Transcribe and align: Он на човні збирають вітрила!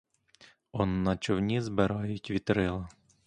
Он 0.71 1.03
на 1.03 1.17
човні 1.17 1.61
збирають 1.61 2.31
вітрила! 2.31 2.89